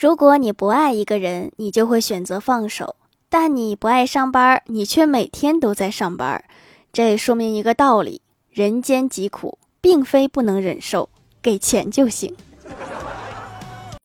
[0.00, 2.96] 如果你不爱一个人，你就会选择放手，
[3.28, 6.42] 但你不爱上班，你却每天都在上班，
[6.90, 11.10] 这说明一个道理，人间疾苦并非不能忍受，
[11.42, 12.34] 给钱就行。